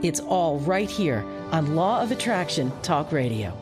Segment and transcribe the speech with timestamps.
[0.00, 3.52] It's all right here on Law of Attraction Talk Radio.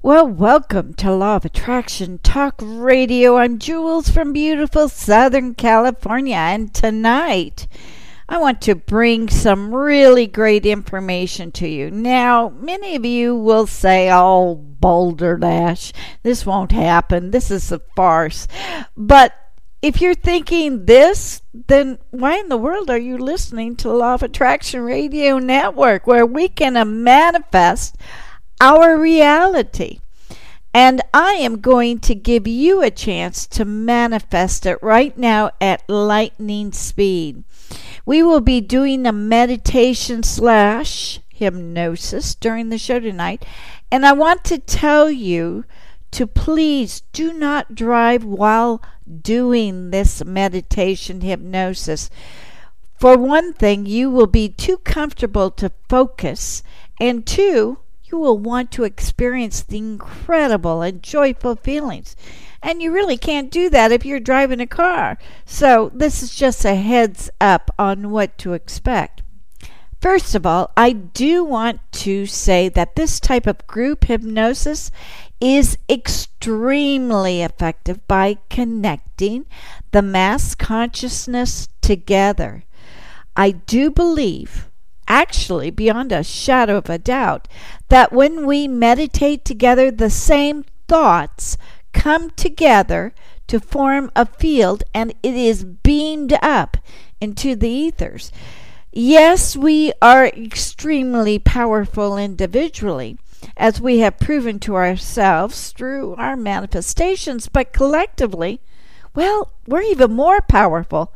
[0.00, 3.36] Well, welcome to Law of Attraction Talk Radio.
[3.36, 7.68] I'm Jewels from beautiful Southern California, and tonight
[8.26, 11.90] I want to bring some really great information to you.
[11.90, 15.92] Now, many of you will say, Oh, Boulder Dash,
[16.22, 17.32] this won't happen.
[17.32, 18.48] This is a farce.
[18.96, 19.34] But
[19.82, 24.14] if you're thinking this, then why in the world are you listening to the Law
[24.14, 27.96] of Attraction Radio Network, where we can manifest
[28.60, 29.98] our reality?
[30.72, 35.86] And I am going to give you a chance to manifest it right now at
[35.88, 37.42] lightning speed.
[38.06, 43.44] We will be doing a meditation slash hypnosis during the show tonight.
[43.90, 45.64] And I want to tell you
[46.12, 48.82] to please do not drive while
[49.22, 52.10] doing this meditation hypnosis.
[52.98, 56.62] For one thing, you will be too comfortable to focus,
[57.00, 62.14] and two, you will want to experience the incredible and joyful feelings.
[62.62, 65.18] And you really can't do that if you're driving a car.
[65.44, 69.21] So, this is just a heads up on what to expect.
[70.02, 74.90] First of all, I do want to say that this type of group hypnosis
[75.40, 79.46] is extremely effective by connecting
[79.92, 82.64] the mass consciousness together.
[83.36, 84.68] I do believe,
[85.06, 87.46] actually, beyond a shadow of a doubt,
[87.88, 91.56] that when we meditate together, the same thoughts
[91.92, 93.14] come together
[93.46, 96.76] to form a field and it is beamed up
[97.20, 98.32] into the ethers.
[98.94, 103.16] Yes, we are extremely powerful individually,
[103.56, 108.60] as we have proven to ourselves through our manifestations, but collectively,
[109.14, 111.14] well, we're even more powerful.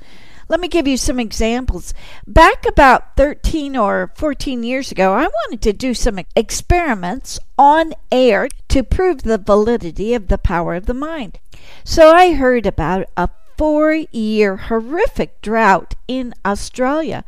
[0.49, 1.93] Let me give you some examples.
[2.27, 8.49] Back about 13 or 14 years ago, I wanted to do some experiments on air
[8.69, 11.41] to prove the validity of the power of the mind.
[11.85, 17.25] So I heard about a four year horrific drought in Australia.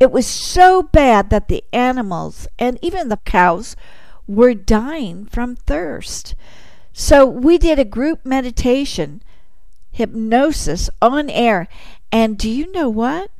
[0.00, 3.76] It was so bad that the animals and even the cows
[4.26, 6.34] were dying from thirst.
[6.92, 9.22] So we did a group meditation,
[9.90, 11.68] hypnosis on air.
[12.10, 13.30] And do you know what?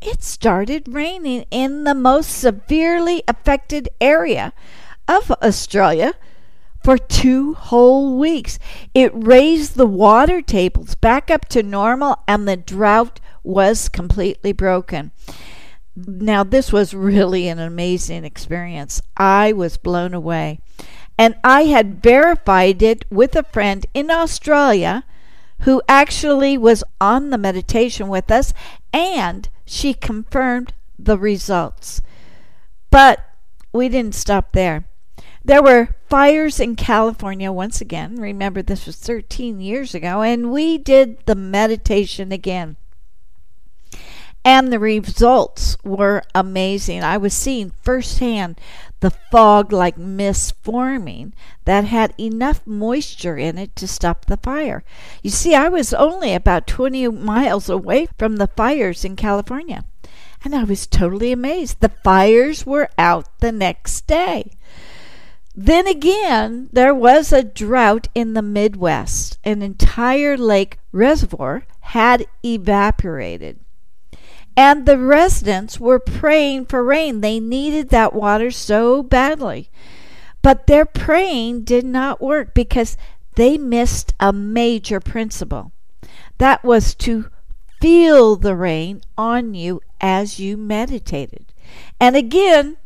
[0.00, 4.52] It started raining in the most severely affected area
[5.08, 6.14] of Australia
[6.82, 8.58] for two whole weeks.
[8.94, 15.12] It raised the water tables back up to normal, and the drought was completely broken.
[15.96, 19.02] Now, this was really an amazing experience.
[19.16, 20.60] I was blown away.
[21.18, 25.04] And I had verified it with a friend in Australia
[25.62, 28.52] who actually was on the meditation with us,
[28.92, 32.00] and she confirmed the results.
[32.90, 33.18] But
[33.72, 34.84] we didn't stop there.
[35.48, 38.16] There were fires in California once again.
[38.16, 42.76] Remember, this was 13 years ago, and we did the meditation again.
[44.44, 47.02] And the results were amazing.
[47.02, 48.60] I was seeing firsthand
[49.00, 51.32] the fog like mist forming
[51.64, 54.84] that had enough moisture in it to stop the fire.
[55.22, 59.86] You see, I was only about 20 miles away from the fires in California.
[60.44, 61.80] And I was totally amazed.
[61.80, 64.57] The fires were out the next day.
[65.60, 69.40] Then again, there was a drought in the Midwest.
[69.42, 73.58] An entire lake reservoir had evaporated.
[74.56, 77.22] And the residents were praying for rain.
[77.22, 79.68] They needed that water so badly.
[80.42, 82.96] But their praying did not work because
[83.34, 85.72] they missed a major principle.
[86.38, 87.30] That was to
[87.80, 91.52] feel the rain on you as you meditated.
[91.98, 92.76] And again,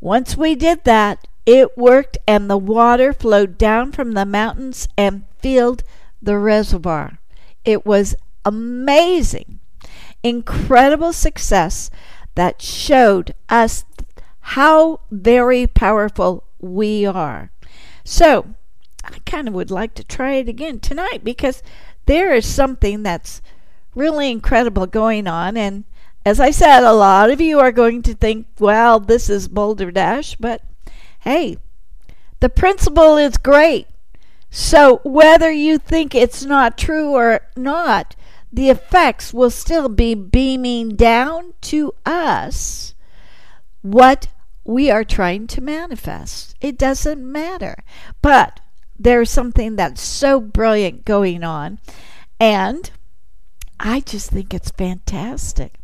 [0.00, 5.24] once we did that, it worked and the water flowed down from the mountains and
[5.38, 5.84] filled
[6.20, 7.18] the reservoir.
[7.64, 8.14] It was
[8.44, 9.60] amazing
[10.26, 11.88] incredible success
[12.34, 13.84] that showed us
[14.40, 17.50] how very powerful we are.
[18.04, 18.54] So,
[19.04, 21.62] I kind of would like to try it again tonight because
[22.06, 23.40] there is something that's
[23.94, 25.84] really incredible going on and
[26.24, 29.92] as I said, a lot of you are going to think, well, this is Boulder
[29.92, 30.60] Dash, but
[31.26, 31.56] hey,
[32.38, 33.88] the principle is great.
[34.48, 38.14] So whether you think it's not true or not,
[38.52, 42.94] the effects will still be beaming down to us
[43.82, 44.28] what
[44.64, 46.54] we are trying to manifest.
[46.60, 47.82] It doesn't matter.
[48.22, 48.60] But
[48.98, 51.80] there's something that's so brilliant going on.
[52.38, 52.90] And
[53.80, 55.74] I just think it's fantastic.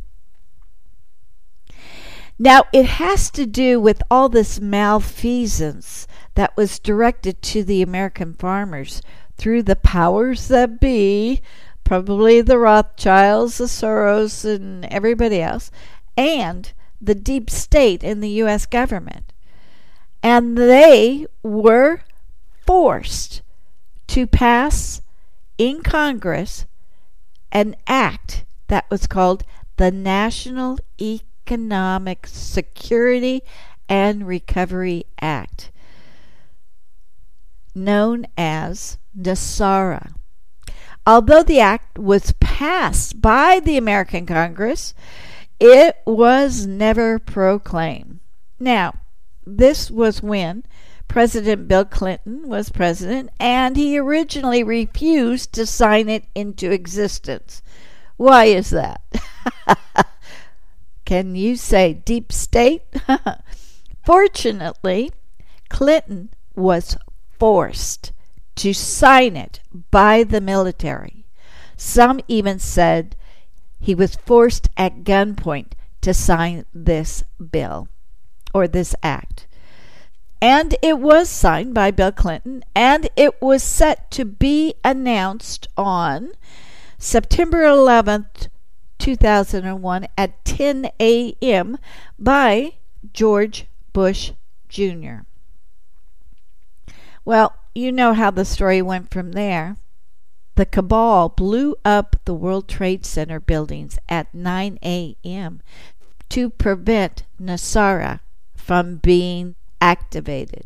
[2.38, 8.34] Now, it has to do with all this malfeasance that was directed to the American
[8.34, 9.02] farmers
[9.36, 11.42] through the powers that be,
[11.84, 15.70] probably the Rothschilds, the Soros, and everybody else,
[16.16, 18.66] and the deep state in the U.S.
[18.66, 19.32] government.
[20.22, 22.02] And they were
[22.64, 23.42] forced
[24.08, 25.02] to pass
[25.58, 26.66] in Congress
[27.50, 29.44] an act that was called
[29.76, 33.42] the National Economic Economic Security
[33.88, 35.70] and Recovery Act,
[37.74, 40.14] known as NESARA.
[41.06, 44.94] Although the act was passed by the American Congress,
[45.58, 48.20] it was never proclaimed.
[48.60, 48.94] Now,
[49.44, 50.64] this was when
[51.08, 57.62] President Bill Clinton was president, and he originally refused to sign it into existence.
[58.16, 59.00] Why is that?
[61.12, 62.84] Can you say deep state?
[64.02, 65.12] Fortunately,
[65.68, 66.96] Clinton was
[67.38, 68.12] forced
[68.54, 69.60] to sign it
[69.90, 71.26] by the military.
[71.76, 73.14] Some even said
[73.78, 77.88] he was forced at gunpoint to sign this bill
[78.54, 79.46] or this act.
[80.40, 86.32] And it was signed by Bill Clinton, and it was set to be announced on
[86.96, 88.48] September 11th,
[89.02, 91.76] 2001 at 10 a.m.
[92.20, 92.74] by
[93.12, 94.30] George Bush
[94.68, 95.22] Jr.
[97.24, 99.76] Well, you know how the story went from there.
[100.54, 105.62] The cabal blew up the World Trade Center buildings at 9 a.m.
[106.28, 108.20] to prevent NESARA
[108.54, 110.64] from being activated.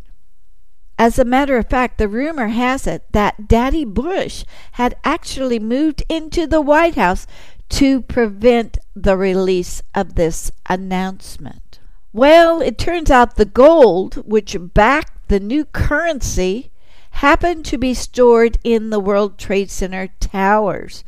[0.98, 6.02] As a matter of fact, the rumor has it that Daddy Bush had actually moved
[6.08, 7.26] into the White House
[7.68, 11.80] to prevent the release of this announcement?
[12.12, 16.70] Well, it turns out the gold, which backed the new currency,
[17.10, 21.02] happened to be stored in the World Trade Center towers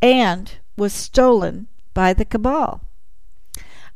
[0.00, 2.82] and was stolen by the cabal.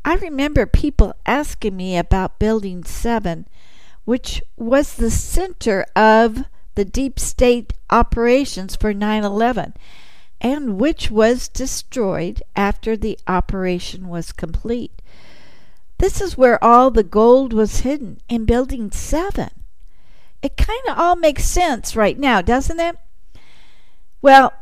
[0.05, 3.47] I remember people asking me about Building 7,
[4.05, 6.45] which was the center of
[6.77, 9.75] the deep state operations for 9 11
[10.41, 15.03] and which was destroyed after the operation was complete.
[15.99, 19.51] This is where all the gold was hidden in Building 7.
[20.43, 22.97] It kind of all makes sense right now, doesn't it?
[24.23, 24.53] Well,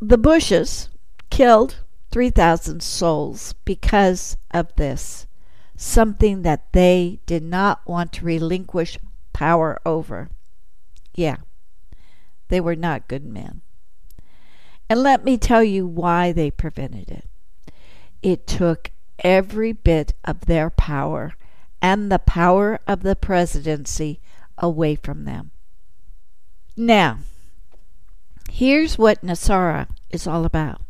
[0.00, 0.88] the Bushes
[1.30, 1.76] killed
[2.12, 5.26] 3,000 souls because of this,
[5.76, 8.98] something that they did not want to relinquish
[9.32, 10.30] power over.
[11.14, 11.38] Yeah,
[12.48, 13.62] they were not good men.
[14.88, 17.24] And let me tell you why they prevented it.
[18.22, 21.34] It took every bit of their power
[21.82, 24.20] and the power of the presidency
[24.58, 25.50] away from them.
[26.76, 27.18] Now,
[28.50, 30.82] here's what NESARA is all about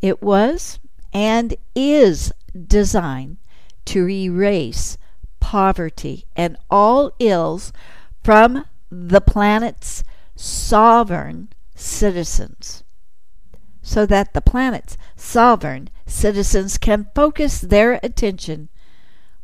[0.00, 0.78] it was
[1.12, 2.32] and is
[2.66, 3.38] designed
[3.86, 4.98] to erase
[5.40, 7.72] poverty and all ills
[8.22, 10.04] from the planet's
[10.36, 12.83] sovereign citizens
[13.84, 18.70] so that the planet's sovereign citizens can focus their attention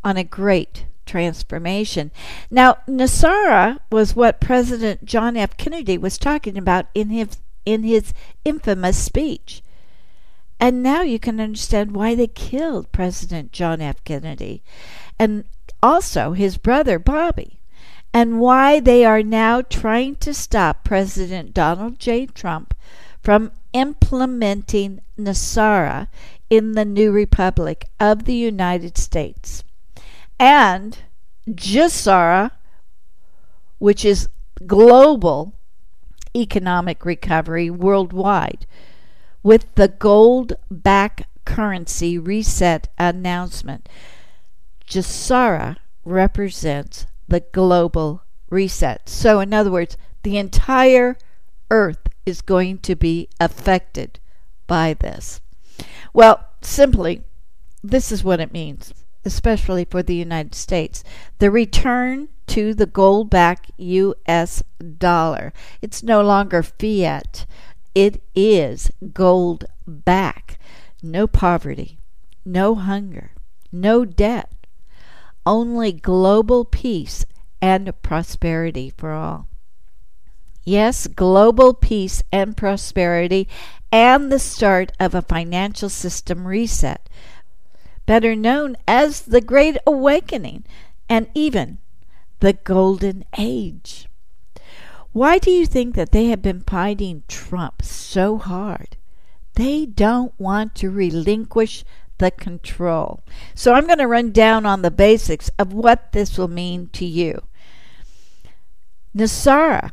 [0.03, 2.11] on a great transformation.
[2.51, 5.57] Now, NESARA was what President John F.
[5.59, 9.63] Kennedy was talking about in his, in his infamous speech.
[10.59, 14.03] And now you can understand why they killed President John F.
[14.05, 14.63] Kennedy
[15.19, 15.45] and
[15.83, 17.61] also his brother Bobby,
[18.13, 22.27] and why they are now trying to stop President Donald J.
[22.27, 22.75] Trump
[23.23, 26.09] from implementing NESARA
[26.49, 29.65] in the new Republic of the United States.
[30.39, 30.99] And
[31.49, 32.51] GESARA,
[33.79, 34.29] which is
[34.67, 35.55] global
[36.35, 38.67] economic recovery worldwide,
[39.43, 43.89] with the gold back currency reset announcement.
[44.87, 49.09] GESARA represents the global reset.
[49.09, 51.17] So, in other words, the entire
[51.71, 54.21] earth is going to be affected
[54.67, 55.41] by this?
[56.13, 57.23] Well, simply,
[57.83, 58.93] this is what it means,
[59.25, 61.03] especially for the United States.
[61.39, 64.63] The return to the gold backed US
[64.99, 65.53] dollar.
[65.81, 67.47] It's no longer fiat,
[67.95, 70.59] it is gold back.
[71.03, 71.99] No poverty,
[72.45, 73.33] no hunger,
[73.73, 74.53] no debt,
[75.47, 77.25] only global peace
[77.63, 79.47] and prosperity for all.
[80.65, 83.49] Yes, global peace and prosperity
[83.91, 87.09] and the start of a financial system reset,
[88.07, 90.65] better known as the Great Awakening
[91.09, 91.79] and even
[92.41, 94.09] the Golden Age.
[95.13, 98.97] Why do you think that they have been fighting Trump so hard?
[99.55, 101.85] They don't want to relinquish
[102.19, 103.25] the control.
[103.55, 107.05] So I'm going to run down on the basics of what this will mean to
[107.05, 107.43] you.
[109.17, 109.91] NESARA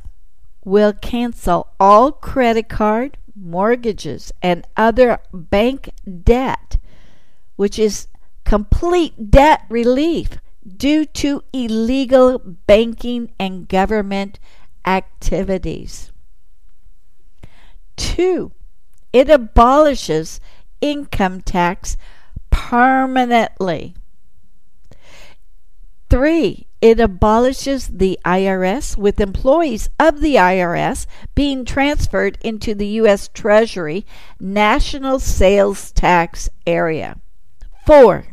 [0.68, 5.90] will cancel all credit card, mortgages, and other bank
[6.24, 6.78] debt,
[7.56, 8.08] which is
[8.44, 10.32] complete debt relief
[10.76, 14.40] due to illegal banking and government
[14.86, 16.12] activities.
[17.96, 18.52] Two,
[19.14, 20.42] it abolishes
[20.82, 21.96] income tax
[22.50, 23.96] permanently.
[26.10, 31.06] Three, it abolishes the IRS, with employees of the IRS
[31.36, 33.30] being transferred into the U.S.
[33.34, 34.06] Treasury
[34.40, 37.18] National Sales Tax Area.
[37.86, 38.26] Four,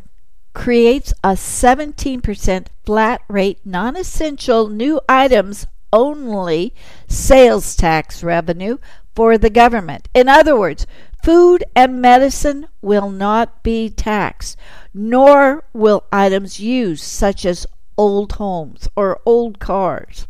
[0.54, 6.74] creates a 17% flat rate non essential new items only
[7.06, 8.78] sales tax revenue
[9.14, 10.08] for the government.
[10.14, 10.86] In other words,
[11.22, 14.56] food and medicine will not be taxed,
[14.92, 20.26] nor will items used such as old homes or old cars.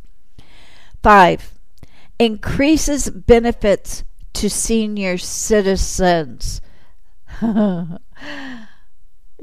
[1.02, 1.54] 5.
[2.18, 4.04] Increases benefits
[4.34, 6.60] to senior citizens.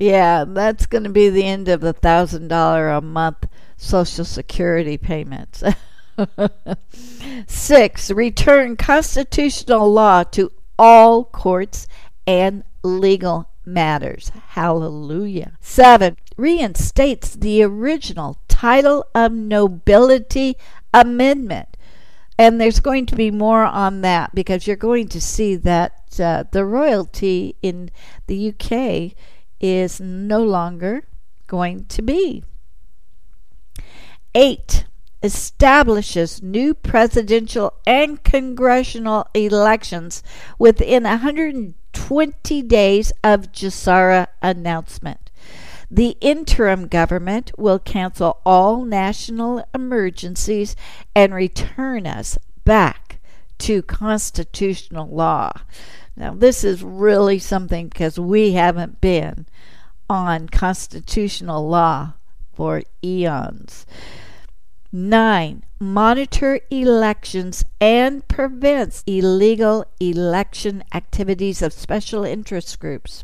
[0.01, 3.48] Yeah, that's going to be the end of the thousand dollar a month
[3.78, 5.63] Social Security payments.
[7.48, 11.88] Six, return constitutional law to all courts
[12.25, 14.32] and legal matters.
[14.50, 15.53] Hallelujah.
[15.60, 20.58] Seven, reinstates the original title of nobility
[20.94, 21.77] amendment.
[22.38, 26.46] And there's going to be more on that because you're going to see that uh,
[26.51, 27.91] the royalty in
[28.27, 29.15] the UK
[29.60, 31.03] is no longer
[31.48, 32.44] going to be.
[34.34, 34.86] Eight,
[35.24, 40.24] establishes new presidential and congressional elections
[40.58, 41.06] within
[41.93, 45.29] 120 days of GESARA announcement.
[45.89, 50.75] The interim government will cancel all national emergencies
[51.13, 53.19] and return us back
[53.60, 55.51] to constitutional law.
[56.15, 59.45] Now, this is really something because we haven't been
[60.10, 62.13] on constitutional law
[62.53, 63.86] for eons.
[64.93, 73.24] Nine, monitor elections and prevents illegal election activities of special interest groups.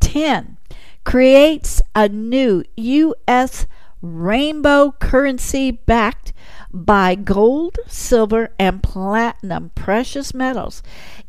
[0.00, 0.58] 10.
[1.02, 3.66] Creates a new U.S.
[4.02, 6.34] rainbow currency backed
[6.70, 10.82] by gold, silver, and platinum precious metals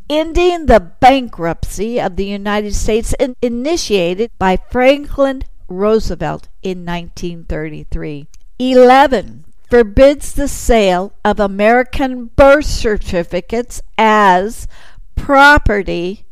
[0.10, 8.28] ending the bankruptcy of the United States initiated by Franklin Roosevelt in 1933.
[8.60, 9.44] 11.
[9.70, 14.68] Forbids the sale of American birth certificates as
[15.16, 16.26] property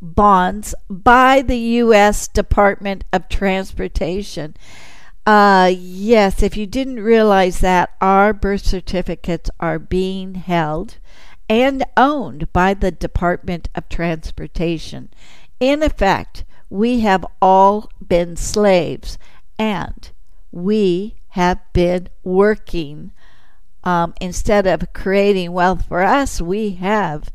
[0.00, 2.28] bonds by the U.S.
[2.28, 4.54] Department of Transportation.
[5.26, 10.96] Uh, yes, if you didn't realize that, our birth certificates are being held
[11.50, 15.10] and owned by the Department of Transportation.
[15.60, 19.18] In effect, we have all been slaves
[19.58, 20.10] and
[20.50, 23.12] we have been working.
[23.84, 27.30] Um, instead of creating wealth for us, we have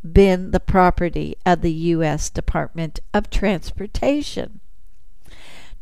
[0.00, 2.30] been the property of the U.S.
[2.30, 4.60] Department of Transportation.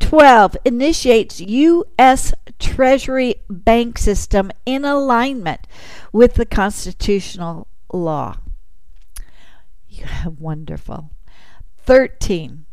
[0.01, 2.33] 12 initiates U.S.
[2.59, 5.67] Treasury bank system in alignment
[6.13, 8.39] with the constitutional law.
[10.39, 11.11] Wonderful.
[11.85, 12.65] 13.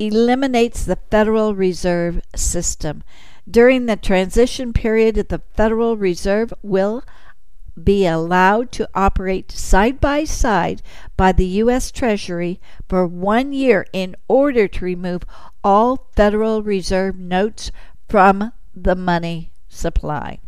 [0.00, 3.04] Eliminates the Federal Reserve System.
[3.48, 7.04] During the transition period, the Federal Reserve will
[7.82, 10.82] be allowed to operate side by side
[11.16, 11.90] by the U.S.
[11.90, 15.22] Treasury for one year in order to remove
[15.62, 17.70] all Federal Reserve notes
[18.08, 20.40] from the money supply.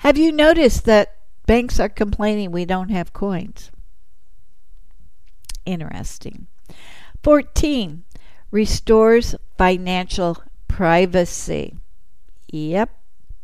[0.00, 1.14] Have you noticed that
[1.46, 3.70] Banks are complaining we don't have coins.
[5.66, 6.46] Interesting.
[7.22, 8.04] 14.
[8.50, 10.42] Restores financial
[10.74, 11.76] privacy.
[12.48, 12.90] Yep.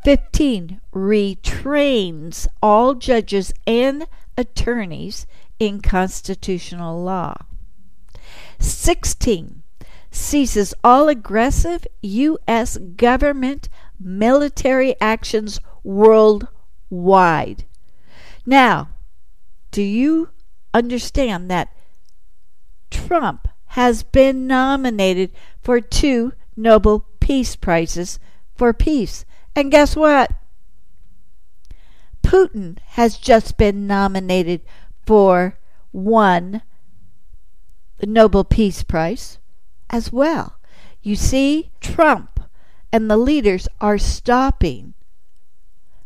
[0.05, 0.81] 15.
[0.93, 5.29] Retrains all judges and attorneys
[5.61, 7.35] in constitutional law.
[8.59, 9.63] 16.
[10.11, 12.77] Ceases all aggressive U.S.
[12.97, 13.69] government
[14.01, 17.65] military actions worldwide.
[18.45, 18.89] Now,
[19.71, 20.31] do you
[20.75, 21.73] understand that
[22.91, 25.31] Trump has been nominated
[25.63, 28.19] for two Nobel Peace Prizes
[28.57, 29.25] for peace?
[29.55, 30.33] And guess what?
[32.25, 34.63] Putin has just been nominated
[35.07, 35.57] for
[35.93, 36.63] one
[38.03, 39.39] Nobel Peace Prize
[39.89, 40.57] as well.
[41.03, 42.41] You see, Trump
[42.93, 44.95] and the leaders are stopping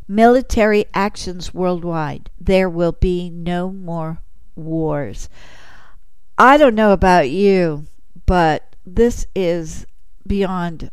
[0.07, 2.29] military actions worldwide.
[2.39, 4.21] There will be no more
[4.55, 5.27] wars.
[6.37, 7.87] I don't know about you,
[8.27, 9.87] but this is
[10.27, 10.91] beyond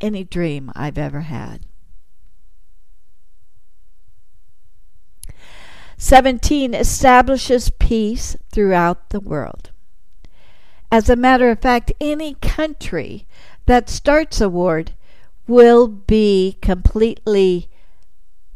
[0.00, 1.66] any dream I've ever had.
[5.98, 9.70] 17 establishes peace throughout the world.
[10.92, 13.26] As a matter of fact, any country
[13.66, 14.84] that starts a war
[15.46, 17.68] will be completely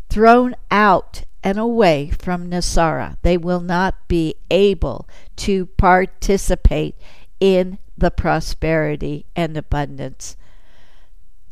[0.09, 3.16] thrown out and away from NESARA.
[3.23, 6.97] They will not be able to participate
[7.38, 10.37] in the prosperity and abundance.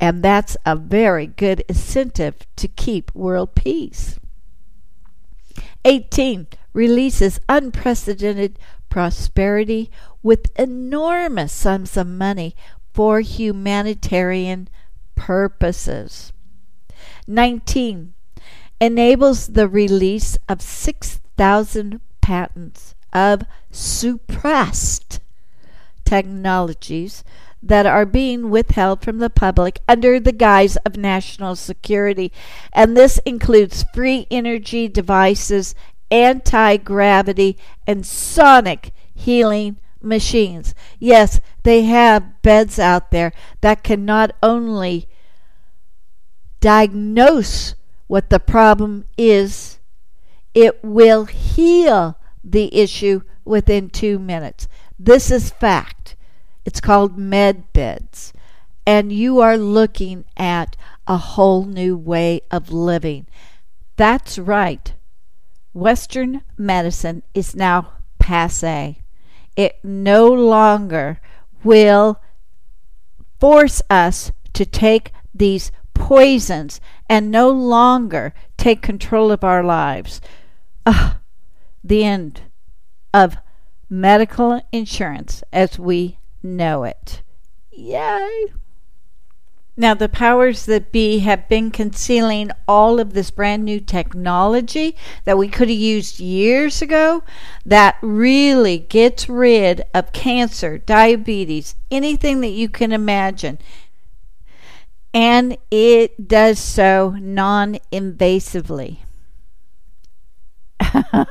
[0.01, 4.19] And that's a very good incentive to keep world peace.
[5.85, 9.91] 18 releases unprecedented prosperity
[10.23, 12.55] with enormous sums of money
[12.93, 14.69] for humanitarian
[15.15, 16.33] purposes.
[17.27, 18.15] 19
[18.81, 25.21] enables the release of 6,000 patents of suppressed
[26.05, 27.25] technologies
[27.63, 32.33] that are being withheld from the public under the guise of national security.
[32.73, 35.75] And this includes free energy devices,
[36.11, 40.75] anti gravity, and sonic healing machines.
[40.99, 45.09] Yes, they have beds out there that can not only
[46.61, 47.75] diagnose
[48.07, 49.79] what the problem is,
[50.55, 54.69] it will heal the issue within two minutes.
[54.99, 55.98] This is fact.
[56.69, 58.35] It's called med beds.
[58.87, 60.77] And you are looking at
[61.07, 63.27] a whole new way of living.
[63.97, 64.93] That's right.
[65.73, 69.01] Western medicine is now passe.
[69.57, 71.23] It no longer
[71.65, 72.21] will
[73.41, 80.21] force us to take these poisons and no longer take control of our lives.
[80.85, 81.15] Uh,
[81.83, 82.43] the end
[83.15, 83.39] of
[83.89, 86.19] medical insurance as we
[86.57, 87.23] know it.
[87.71, 88.47] Yay!
[89.77, 95.39] Now, the powers that be have been concealing all of this brand new technology that
[95.39, 97.23] we could have used years ago
[97.65, 103.59] that really gets rid of cancer, diabetes, anything that you can imagine
[105.15, 108.99] and it does so non invasively.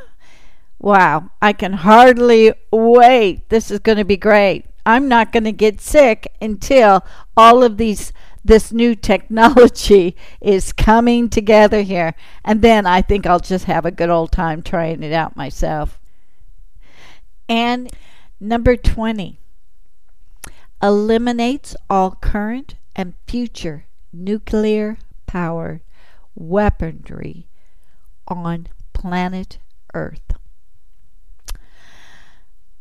[0.79, 3.49] wow, I can hardly wait.
[3.49, 4.65] This is going to be great.
[4.87, 8.13] I'm not going to get sick until all of these
[8.45, 12.15] this new technology is coming together here.
[12.45, 15.99] And then I think I'll just have a good old time trying it out myself.
[17.49, 17.91] And
[18.39, 19.37] number 20
[20.81, 25.81] eliminates all current and future nuclear power
[26.33, 27.47] weaponry
[28.29, 29.57] on planet
[29.93, 30.36] Earth.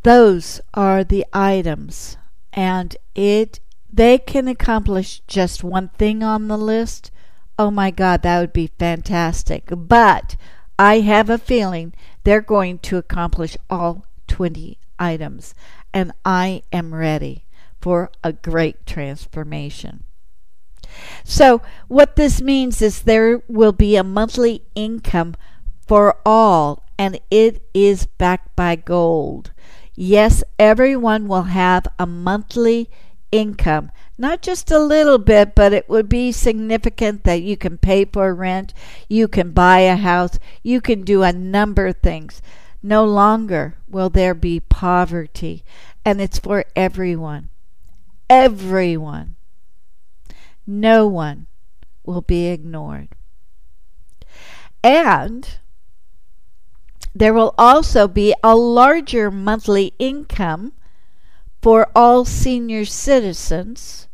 [0.06, 2.16] Those are the items,
[2.52, 3.58] and it
[3.92, 7.10] they can accomplish just one thing on the list.
[7.58, 9.64] Oh my God, that would be fantastic.
[9.68, 10.36] But
[10.78, 11.92] I have a feeling
[12.22, 15.56] they're going to accomplish all 20 items,
[15.92, 17.44] and I am ready
[17.80, 20.04] for a great transformation.
[21.24, 25.34] So, what this means is there will be a monthly income
[25.84, 29.50] for all, and it is backed by gold.
[29.98, 32.90] Yes, everyone will have a monthly
[33.32, 33.90] income.
[34.18, 38.34] Not just a little bit, but it would be significant that you can pay for
[38.34, 38.74] rent,
[39.08, 42.42] you can buy a house, you can do a number of things.
[42.82, 45.64] No longer will there be poverty,
[46.04, 47.48] and it's for everyone.
[48.28, 49.36] Everyone.
[50.66, 51.46] No one
[52.04, 53.08] will be ignored.
[54.84, 55.58] And
[57.18, 60.74] there will also be a larger monthly income
[61.62, 64.06] for all senior citizens,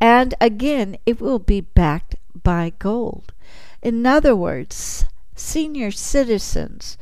[0.00, 3.34] and again, it will be backed by gold.
[3.82, 6.96] In other words, senior citizens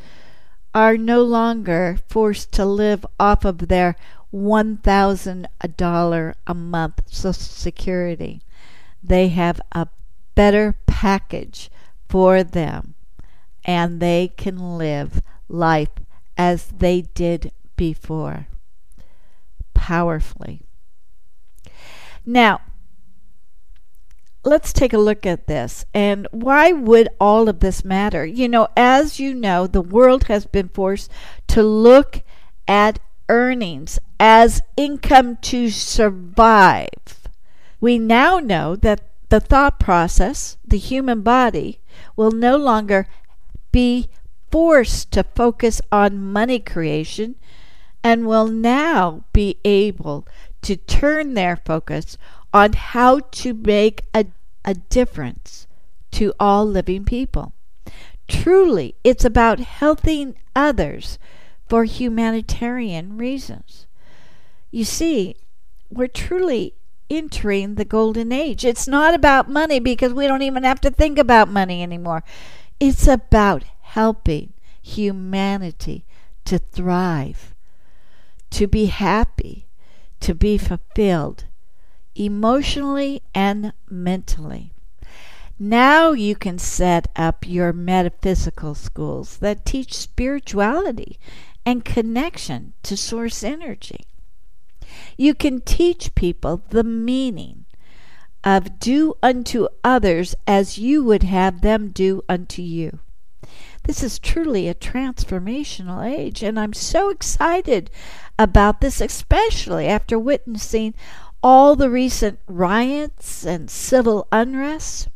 [0.74, 3.94] are no longer forced to live off of their
[4.34, 8.42] $1,000 a month Social Security.
[9.04, 9.86] They have a
[10.34, 11.70] better package
[12.08, 12.96] for them
[13.68, 15.90] and they can live life
[16.38, 18.48] as they did before
[19.74, 20.62] powerfully.
[22.24, 22.62] Now,
[24.42, 25.84] let's take a look at this.
[25.92, 28.24] And why would all of this matter?
[28.24, 31.10] You know, as you know, the world has been forced
[31.48, 32.22] to look
[32.66, 37.28] at earnings as income to survive.
[37.82, 41.80] We now know that the thought process, the human body,
[42.16, 43.06] will no longer
[43.72, 44.08] be
[44.50, 47.36] forced to focus on money creation
[48.02, 50.26] and will now be able
[50.62, 52.16] to turn their focus
[52.52, 54.26] on how to make a,
[54.64, 55.66] a difference
[56.12, 57.52] to all living people.
[58.26, 61.18] Truly, it's about helping others
[61.66, 63.86] for humanitarian reasons.
[64.70, 65.36] You see,
[65.90, 66.74] we're truly
[67.10, 68.64] entering the golden age.
[68.64, 72.22] It's not about money because we don't even have to think about money anymore.
[72.80, 76.04] It's about helping humanity
[76.44, 77.54] to thrive,
[78.50, 79.66] to be happy,
[80.20, 81.44] to be fulfilled,
[82.14, 84.72] emotionally and mentally.
[85.58, 91.18] Now you can set up your metaphysical schools that teach spirituality
[91.66, 94.06] and connection to source energy.
[95.16, 97.64] You can teach people the meaning
[98.56, 102.98] of do unto others as you would have them do unto you.
[103.84, 107.90] This is truly a transformational age, and I'm so excited
[108.38, 110.94] about this, especially after witnessing
[111.42, 115.08] all the recent riots and civil unrest.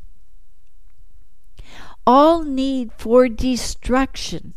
[2.07, 4.53] All need for destruction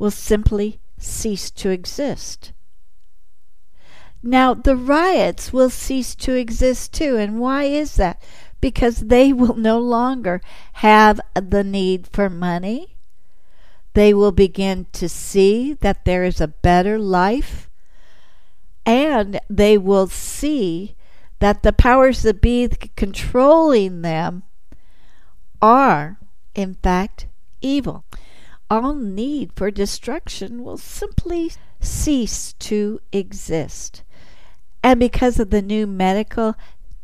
[0.00, 2.52] will simply cease to exist.
[4.22, 7.16] Now, the riots will cease to exist too.
[7.16, 8.20] And why is that?
[8.60, 10.40] Because they will no longer
[10.74, 12.96] have the need for money.
[13.94, 17.70] They will begin to see that there is a better life.
[18.84, 20.96] And they will see
[21.38, 24.42] that the powers that be controlling them
[25.60, 26.18] are,
[26.54, 27.26] in fact,
[27.60, 28.04] evil.
[28.68, 34.02] All need for destruction will simply cease to exist.
[34.86, 36.54] And because of the new medical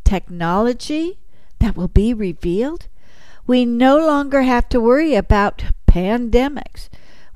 [0.05, 1.18] technology
[1.59, 2.87] that will be revealed,
[3.45, 6.88] we no longer have to worry about pandemics.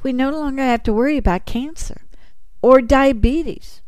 [0.04, 2.02] We no longer have to worry about cancer
[2.62, 3.82] or diabetes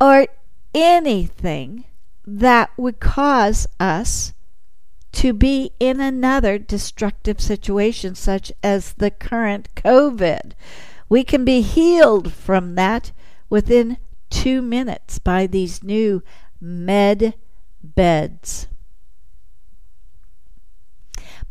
[0.00, 0.26] or
[0.74, 1.84] anything
[2.26, 4.34] that would cause us
[5.12, 10.54] to be in another destructive situation, such as the current COVID.
[11.08, 13.12] We can be healed from that
[13.48, 13.98] within
[14.34, 16.20] two minutes by these new
[16.60, 17.34] med
[17.82, 18.66] beds.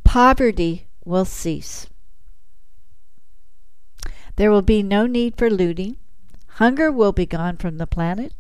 [0.04, 1.88] Poverty will cease.
[4.36, 5.96] There will be no need for looting.
[6.60, 8.34] Hunger will be gone from the planet.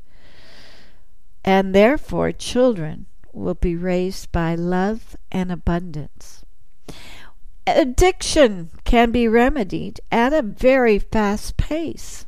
[1.45, 6.43] And therefore, children will be raised by love and abundance.
[7.65, 12.25] Addiction can be remedied at a very fast pace.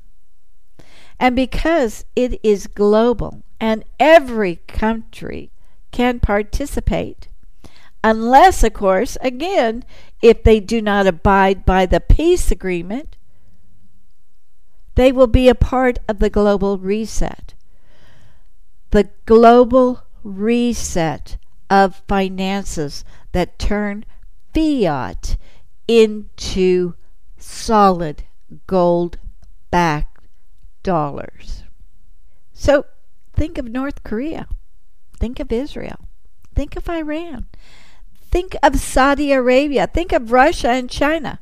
[1.20, 5.52] And because it is global and every country
[5.92, 7.30] can participate,
[8.04, 9.84] unless, of course, again,
[10.22, 13.16] if they do not abide by the peace agreement,
[14.96, 17.54] they will be a part of the global reset.
[18.92, 21.38] The global reset
[21.70, 24.06] of finances that turn
[24.54, 25.38] fiat
[25.88, 26.94] into
[27.38, 28.24] solid
[28.68, 29.18] gold
[29.72, 30.15] backed
[30.86, 31.64] dollars.
[32.54, 32.86] So
[33.34, 34.48] think of North Korea.
[35.20, 36.00] Think of Israel.
[36.54, 37.48] Think of Iran.
[38.32, 39.88] Think of Saudi Arabia.
[39.88, 41.40] Think of Russia and China.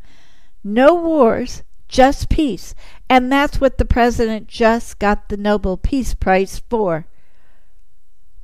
[0.64, 2.74] No wars, just peace.
[3.10, 7.06] And that's what the president just got the Nobel Peace Prize for.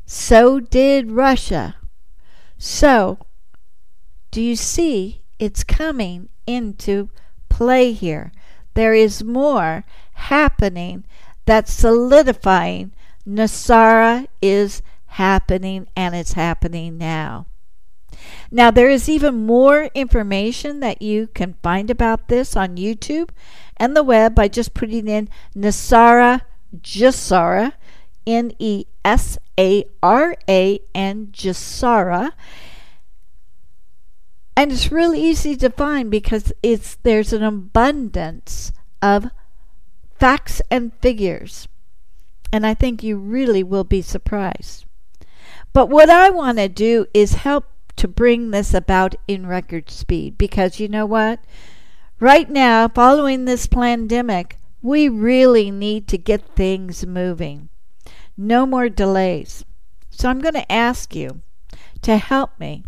[0.06, 1.76] So did Russia.
[2.58, 3.20] So,
[4.32, 7.10] do you see it's coming into
[7.48, 8.34] play here?
[8.80, 11.04] There is more happening
[11.46, 12.94] that's solidifying
[13.28, 14.82] NESARA is
[15.20, 17.48] happening and it's happening now.
[18.50, 23.32] Now, there is even more information that you can find about this on YouTube
[23.76, 26.44] and the web by just putting in NESARA
[26.82, 27.74] GESARA,
[28.26, 32.32] N E S A R A, and GESARA.
[34.60, 39.32] And it's really easy to find because it's there's an abundance of
[40.18, 41.70] facts and figures.
[42.52, 44.84] And I think you really will be surprised.
[45.72, 50.38] But what I want to do is help to bring this about in record speed
[50.38, 51.40] because you know what?
[52.20, 57.70] Right now, following this pandemic, we really need to get things moving.
[58.36, 59.64] No more delays.
[60.10, 61.44] So I'm going to ask you
[62.02, 62.84] to help me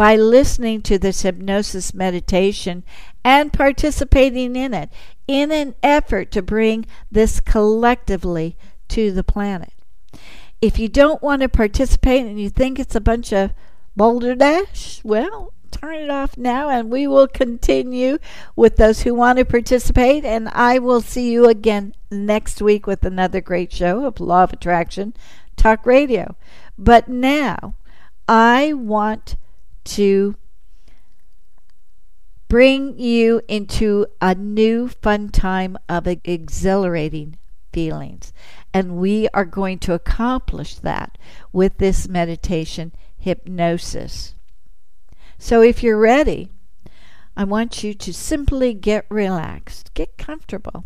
[0.00, 2.82] by listening to this hypnosis meditation
[3.22, 4.88] and participating in it
[5.28, 8.56] in an effort to bring this collectively
[8.88, 9.74] to the planet.
[10.62, 13.52] If you don't want to participate and you think it's a bunch of
[13.94, 18.16] boulder dash, well, turn it off now and we will continue
[18.56, 20.24] with those who want to participate.
[20.24, 24.54] And I will see you again next week with another great show of Law of
[24.54, 25.12] Attraction
[25.56, 26.36] Talk Radio.
[26.78, 27.74] But now
[28.26, 29.36] I want
[29.84, 30.36] to
[32.48, 37.36] bring you into a new fun time of exhilarating
[37.72, 38.32] feelings.
[38.74, 41.16] And we are going to accomplish that
[41.52, 44.34] with this meditation hypnosis.
[45.38, 46.50] So if you're ready,
[47.36, 50.84] I want you to simply get relaxed, get comfortable.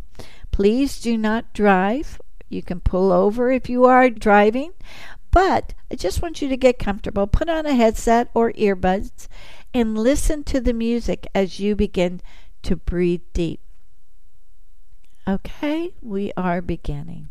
[0.53, 2.21] Please do not drive.
[2.49, 4.73] You can pull over if you are driving,
[5.35, 7.27] but I just want you to get comfortable.
[7.27, 9.27] Put on a headset or earbuds
[9.75, 12.21] and listen to the music as you begin
[12.63, 13.59] to breathe deep.
[15.27, 17.31] Okay, we are beginning.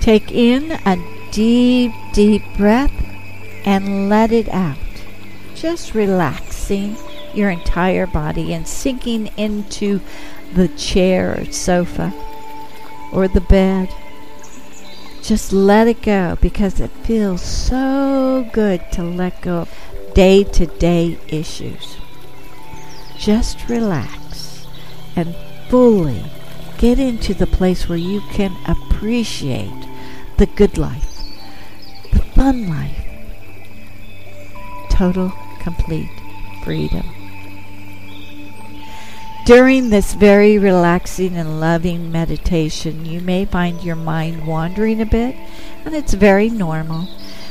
[0.00, 2.92] Take in a deep, deep breath
[3.64, 4.76] and let it out.
[5.54, 6.94] Just relaxing
[7.32, 10.00] your entire body and sinking into
[10.54, 12.12] the chair or sofa
[13.12, 13.88] or the bed.
[15.22, 19.74] Just let it go because it feels so good to let go of
[20.14, 21.96] day to day issues.
[23.18, 24.66] Just relax
[25.16, 25.34] and
[25.68, 26.22] fully
[26.78, 29.88] get into the place where you can appreciate
[30.36, 31.22] the good life,
[32.12, 33.06] the fun life,
[34.90, 36.10] total, complete
[36.62, 37.15] freedom.
[39.46, 45.36] During this very relaxing and loving meditation, you may find your mind wandering a bit,
[45.84, 47.06] and it's very normal.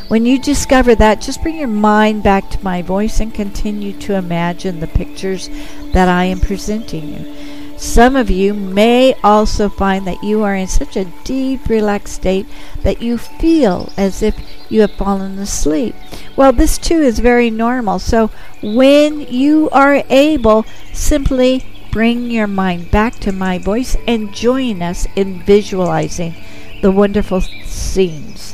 [0.09, 4.15] When you discover that, just bring your mind back to my voice and continue to
[4.15, 5.49] imagine the pictures
[5.93, 7.77] that I am presenting you.
[7.77, 12.45] Some of you may also find that you are in such a deep, relaxed state
[12.83, 14.37] that you feel as if
[14.69, 15.95] you have fallen asleep.
[16.35, 17.99] Well, this too is very normal.
[17.99, 18.31] So,
[18.61, 25.07] when you are able, simply bring your mind back to my voice and join us
[25.15, 26.35] in visualizing
[26.81, 28.53] the wonderful scenes.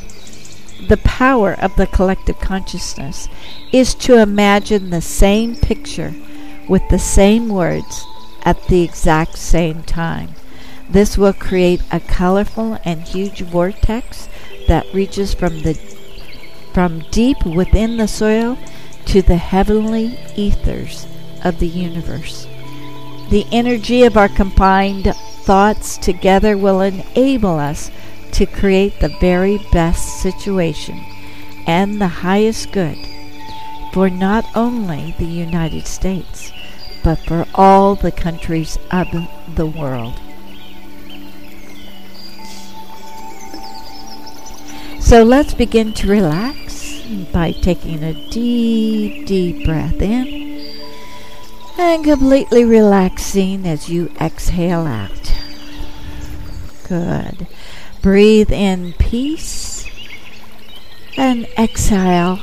[0.88, 3.28] The power of the collective consciousness
[3.72, 6.14] is to imagine the same picture
[6.68, 8.06] with the same words
[8.44, 10.36] at the exact same time.
[10.88, 14.28] This will create a colorful and huge vortex
[14.68, 15.74] that reaches from the
[16.72, 18.56] from deep within the soil
[19.06, 21.08] to the heavenly ethers
[21.44, 22.46] of the universe.
[23.30, 25.12] The energy of our combined
[25.44, 27.90] thoughts together will enable us
[28.32, 30.98] to create the very best situation
[31.66, 32.98] and the highest good
[33.92, 36.50] for not only the United States,
[37.04, 39.06] but for all the countries of
[39.54, 40.18] the world.
[45.00, 50.51] So let's begin to relax by taking a deep, deep breath in
[51.82, 55.34] and completely relaxing as you exhale out.
[56.88, 57.46] Good.
[58.00, 59.86] Breathe in peace
[61.16, 62.40] and exhale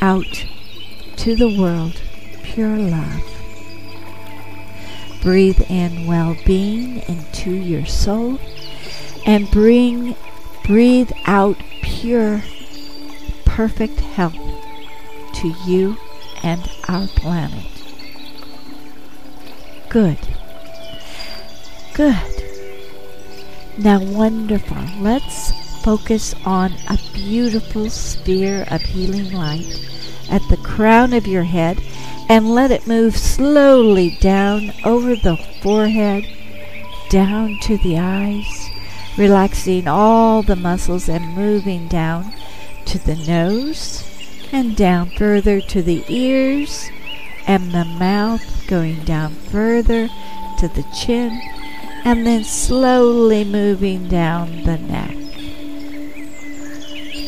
[0.00, 0.44] out
[1.16, 2.00] to the world
[2.42, 3.22] pure love.
[5.22, 8.38] Breathe in well-being into your soul
[9.24, 10.16] and bring
[10.64, 12.42] breathe out pure
[13.44, 14.34] perfect health
[15.34, 15.96] to you
[16.42, 17.79] and our planet.
[19.90, 20.18] Good.
[21.94, 22.44] Good.
[23.76, 24.76] Now wonderful.
[25.00, 25.50] Let's
[25.82, 29.66] focus on a beautiful sphere of healing light
[30.30, 31.82] at the crown of your head
[32.28, 36.24] and let it move slowly down over the forehead,
[37.08, 38.70] down to the eyes,
[39.18, 42.32] relaxing all the muscles and moving down
[42.84, 44.08] to the nose
[44.52, 46.92] and down further to the ears
[47.50, 50.08] and the mouth going down further
[50.56, 51.36] to the chin
[52.04, 55.16] and then slowly moving down the neck.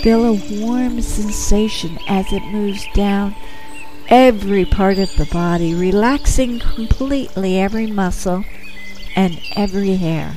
[0.04, 3.35] Feel a warm sensation as it moves down
[4.06, 8.44] every part of the body, relaxing completely every muscle
[9.16, 10.37] and every hair.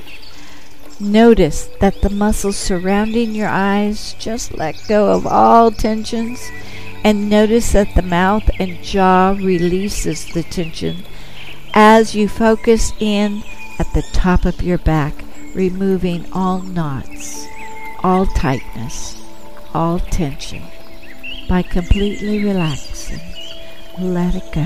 [0.99, 6.39] Notice that the muscles surrounding your eyes just let go of all tensions
[7.05, 11.03] and notice that the mouth and jaw releases the tension
[11.75, 13.43] as you focus in
[13.77, 15.13] at the top of your back,
[15.53, 17.45] removing all knots,
[18.01, 19.21] all tightness,
[19.71, 20.63] all tension
[21.47, 23.21] by completely relaxing.
[23.99, 24.65] Let it go.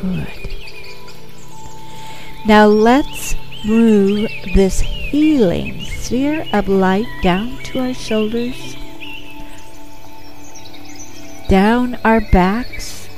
[0.00, 0.54] Good.
[2.46, 8.74] Now let's move this healing sphere of light down to our shoulders,
[11.48, 13.08] down our backs,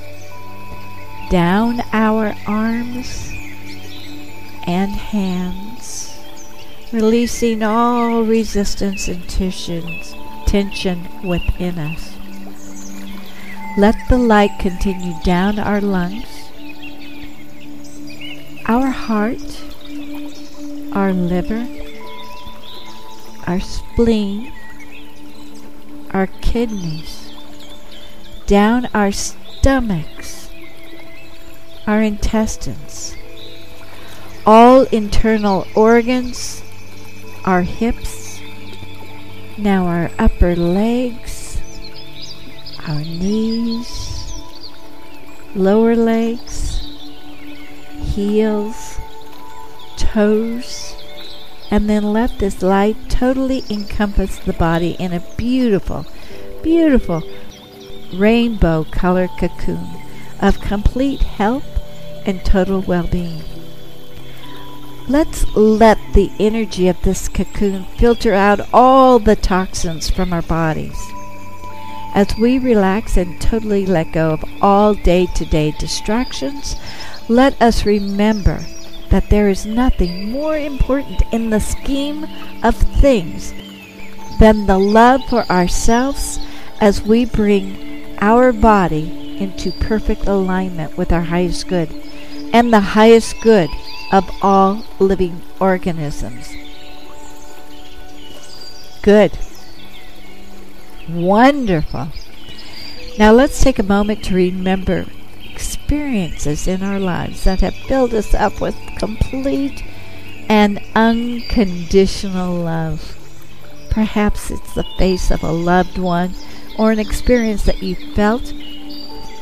[1.31, 3.31] down our arms
[4.67, 6.19] and hands,
[6.93, 10.15] releasing all resistance and tensions,
[10.47, 12.17] tension within us.
[13.79, 16.27] Let the light continue down our lungs,
[18.67, 19.62] our heart,
[20.93, 21.69] our liver,
[23.47, 24.51] our spleen,
[26.12, 27.15] our kidneys,
[28.46, 30.50] down our stomachs,
[31.87, 33.16] our intestines,
[34.46, 36.62] all internal organs,
[37.44, 38.40] our hips,
[39.59, 41.61] now our upper legs,
[42.87, 44.32] our knees,
[45.56, 46.80] lower legs,
[48.14, 48.98] heels,
[49.96, 50.94] toes,
[51.72, 56.06] and then let this light totally encompass the body in a beautiful,
[56.62, 57.22] beautiful
[58.14, 59.87] rainbow color cocoon
[60.40, 61.66] of complete health
[62.27, 63.42] and total well being.
[65.09, 70.99] Let's let the energy of this cocoon filter out all the toxins from our bodies.
[72.14, 76.75] As we relax and totally let go of all day to day distractions,
[77.29, 78.59] let us remember
[79.11, 82.27] that there is nothing more important in the scheme
[82.64, 83.53] of things
[84.40, 86.40] than the love for ourselves
[86.81, 87.86] as we bring
[88.18, 91.90] our body into perfect alignment with our highest good
[92.52, 93.70] and the highest good
[94.12, 96.55] of all living organisms.
[99.02, 99.38] Good.
[101.09, 102.09] Wonderful.
[103.18, 105.07] Now let's take a moment to remember
[105.44, 109.85] experiences in our lives that have filled us up with complete
[110.48, 113.16] and unconditional love.
[113.90, 116.35] Perhaps it's the face of a loved one
[116.79, 118.53] or an experience that you felt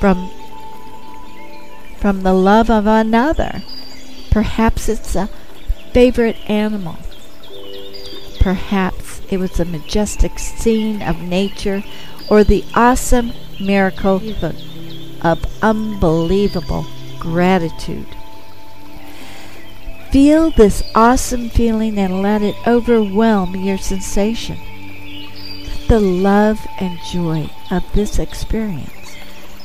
[0.00, 0.30] from
[1.98, 3.62] from the love of another.
[4.30, 5.28] Perhaps it's a
[5.92, 6.98] favorite animal.
[8.40, 11.82] Perhaps it was a majestic scene of nature
[12.28, 14.20] or the awesome miracle
[15.22, 16.86] of unbelievable
[17.18, 18.06] gratitude.
[20.10, 24.58] Feel this awesome feeling and let it overwhelm your sensation.
[25.88, 29.16] The love and joy of this experience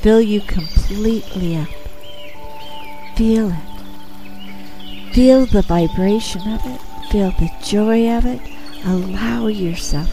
[0.01, 1.69] fill you completely up.
[3.15, 5.13] Feel it.
[5.13, 6.81] Feel the vibration of it.
[7.09, 8.41] Feel the joy of it.
[8.85, 10.09] Allow yourself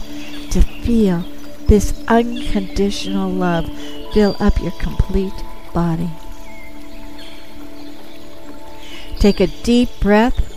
[0.51, 1.25] to feel
[1.67, 3.69] this unconditional love
[4.13, 5.33] fill up your complete
[5.73, 6.09] body.
[9.19, 10.55] Take a deep breath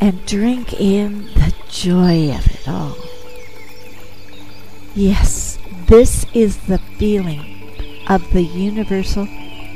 [0.00, 3.09] and drink in the joy of it all.
[4.94, 9.28] Yes, this is the feeling of the universal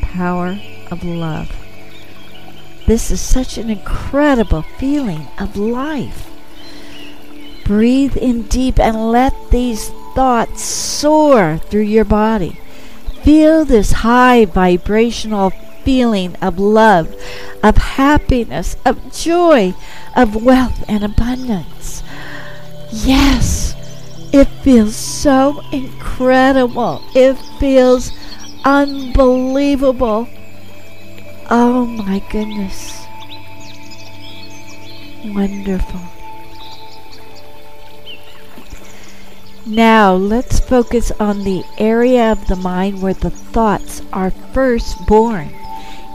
[0.02, 0.58] power
[0.90, 1.54] of love.
[2.86, 6.28] This is such an incredible feeling of life.
[7.64, 12.58] Breathe in deep and let these thoughts soar through your body.
[13.22, 15.50] Feel this high vibrational
[15.84, 17.14] feeling of love,
[17.62, 19.74] of happiness, of joy,
[20.16, 22.02] of wealth and abundance.
[22.90, 23.73] Yes,
[24.34, 27.00] it feels so incredible.
[27.14, 28.10] It feels
[28.64, 30.28] unbelievable.
[31.48, 33.06] Oh my goodness.
[35.24, 36.00] Wonderful.
[39.66, 45.54] Now let's focus on the area of the mind where the thoughts are first born.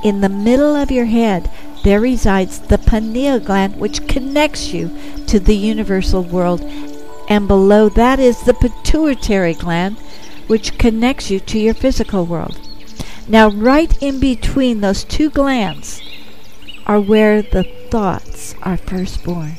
[0.03, 1.49] In the middle of your head,
[1.85, 4.91] there resides the pineal gland which connects you
[5.27, 6.61] to the universal world,
[7.29, 9.97] and below that is the pituitary gland
[10.47, 12.59] which connects you to your physical world.
[13.27, 16.01] Now, right in between those two glands
[16.87, 19.53] are where the thoughts are first born.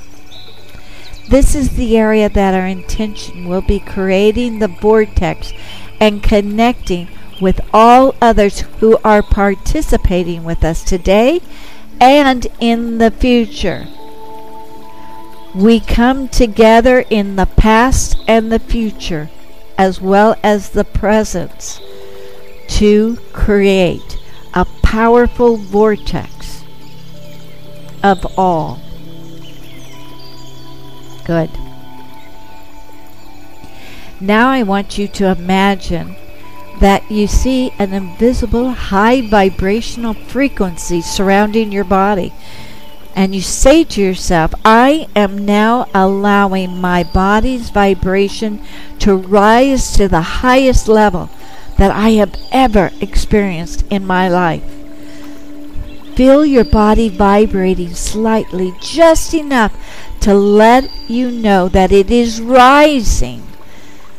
[1.28, 5.52] This is the area that our intention will be creating the vortex
[6.00, 7.08] and connecting
[7.40, 11.40] with all others who are participating with us today
[12.00, 13.86] and in the future.
[15.54, 19.30] We come together in the past and the future,
[19.76, 21.80] as well as the present,
[22.68, 24.18] to create
[24.54, 26.64] a powerful vortex
[28.02, 28.80] of all.
[31.24, 31.50] Good.
[34.20, 36.14] Now I want you to imagine
[36.80, 42.32] that you see an invisible high vibrational frequency surrounding your body.
[43.14, 48.62] And you say to yourself, I am now allowing my body's vibration
[49.00, 51.30] to rise to the highest level
[51.76, 54.64] that I have ever experienced in my life.
[56.14, 59.74] Feel your body vibrating slightly, just enough
[60.20, 63.42] to let you know that it is rising,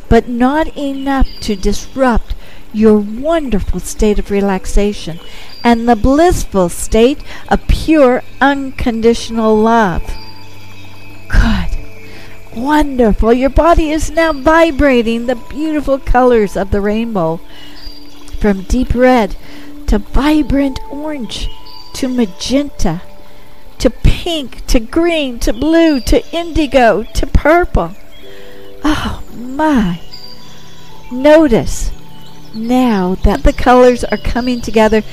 [0.10, 2.34] but not enough to disrupt
[2.74, 5.20] your wonderful state of relaxation
[5.64, 7.20] and the blissful state
[7.50, 10.04] of pure unconditional love.
[11.30, 11.78] Good.
[12.56, 13.34] Wonderful.
[13.34, 17.40] Your body is now vibrating the beautiful colors of the rainbow
[18.40, 19.36] from deep red
[19.88, 21.50] to vibrant orange
[21.94, 23.02] to magenta
[23.82, 27.96] to pink, to green, to blue, to indigo, to purple.
[28.84, 30.00] Oh my!
[31.12, 31.92] Notice
[32.54, 35.04] now that the colors are coming together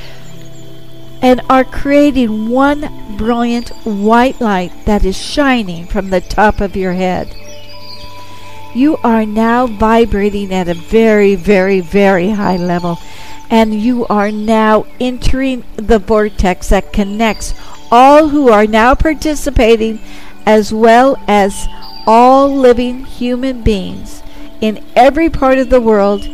[1.20, 6.92] and are creating one brilliant white light that is shining from the top of your
[6.92, 7.34] head.
[8.74, 12.98] You are now vibrating at a very, very, very high level,
[13.50, 17.54] and you are now entering the vortex that connects
[17.90, 19.98] all who are now participating,
[20.46, 21.66] as well as
[22.06, 24.22] all living human beings
[24.60, 26.24] in every part of the world,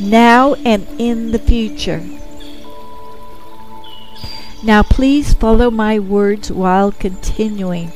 [0.00, 2.02] now and in the future.
[4.62, 7.92] Now, please follow my words while continuing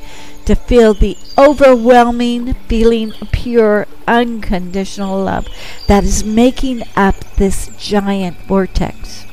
[0.46, 5.48] to feel the overwhelming feeling of pure, unconditional love
[5.88, 9.26] that is making up this giant vortex.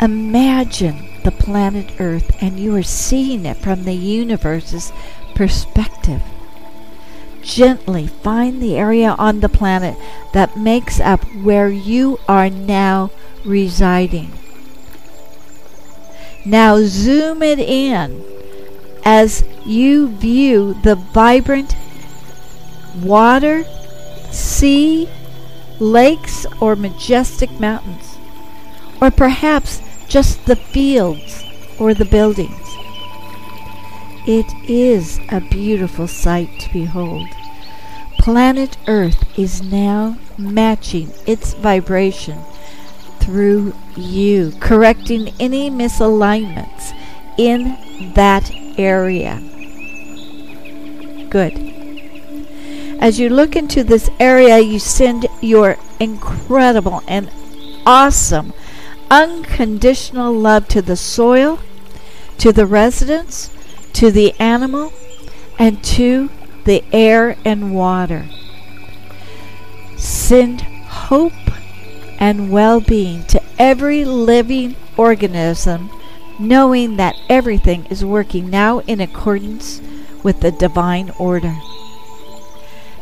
[0.00, 4.92] Imagine the planet Earth and you are seeing it from the universe's
[5.34, 6.22] perspective.
[7.48, 9.96] Gently find the area on the planet
[10.34, 13.10] that makes up where you are now
[13.42, 14.30] residing.
[16.44, 18.22] Now zoom it in
[19.02, 21.74] as you view the vibrant
[23.02, 23.64] water,
[24.30, 25.08] sea,
[25.80, 28.18] lakes, or majestic mountains.
[29.00, 31.44] Or perhaps just the fields
[31.78, 32.68] or the buildings.
[34.26, 37.26] It is a beautiful sight to behold.
[38.28, 42.38] Planet Earth is now matching its vibration
[43.20, 46.92] through you, correcting any misalignments
[47.38, 49.40] in that area.
[51.30, 51.54] Good.
[53.00, 57.30] As you look into this area, you send your incredible and
[57.86, 58.52] awesome
[59.10, 61.60] unconditional love to the soil,
[62.36, 63.50] to the residents,
[63.94, 64.92] to the animal,
[65.58, 66.28] and to
[66.68, 68.26] the air and water.
[69.96, 71.32] Send hope
[72.20, 75.90] and well being to every living organism,
[76.38, 79.80] knowing that everything is working now in accordance
[80.22, 81.56] with the divine order.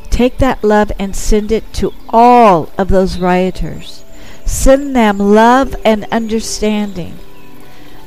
[0.08, 4.04] Take that love and send it to all of those rioters
[4.46, 7.18] Send them love and understanding.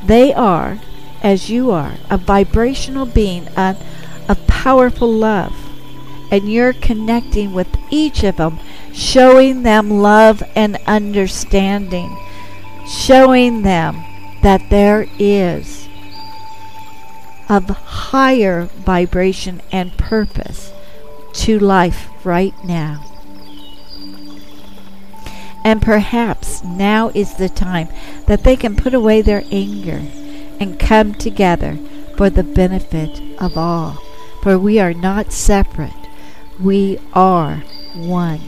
[0.06, 0.80] They are,
[1.22, 3.76] as you are, a vibrational being, a,
[4.30, 5.54] a powerful love.
[6.32, 8.60] And you're connecting with each of them,
[8.94, 12.16] showing them love and understanding,
[12.88, 13.96] showing them
[14.44, 15.90] that there is
[17.50, 20.72] of higher vibration and purpose
[21.34, 23.04] to life right now.
[25.64, 27.90] And perhaps now is the time
[28.28, 30.02] that they can put away their anger
[30.60, 31.78] and come together
[32.18, 33.98] for the benefit of all.
[34.42, 35.92] For we are not separate,
[36.60, 37.64] we are
[37.94, 38.42] one.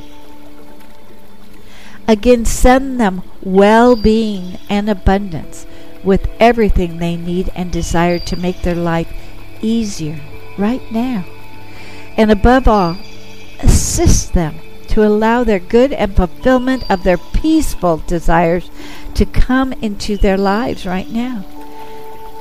[2.08, 5.66] Again, send them well being and abundance
[6.04, 9.12] with everything they need and desire to make their life
[9.62, 10.20] easier
[10.58, 11.26] right now.
[12.18, 12.98] And above all,
[13.60, 14.56] assist them
[14.89, 18.70] to allow their good and fulfillment of their peaceful desires
[19.16, 21.46] to come into their lives right now.